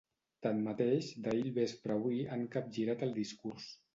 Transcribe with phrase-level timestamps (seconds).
[0.45, 3.71] Tanmateix, d’ahir al vespre a avui han capgirat el discurs.